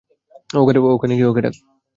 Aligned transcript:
ওখানে 0.91 1.13
গিয়ে 1.17 1.29
ওকে 1.29 1.41
ডাক! 1.41 1.53